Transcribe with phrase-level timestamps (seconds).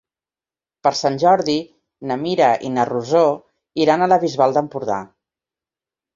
[0.85, 1.57] Per Sant Jordi
[2.13, 3.23] na Mira i na Rosó
[3.85, 4.99] iran a la Bisbal d'Empordà.